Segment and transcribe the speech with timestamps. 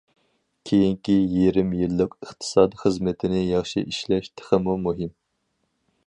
[0.67, 5.13] كېيىنكى يېرىم يىللىق ئىقتىساد خىزمىتىنى ياخشى ئىشلەش تېخىمۇ مۇھىم.